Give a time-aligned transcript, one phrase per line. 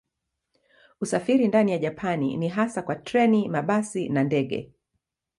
[1.01, 4.71] Usafiri ndani ya Japani ni hasa kwa treni, mabasi na ndege.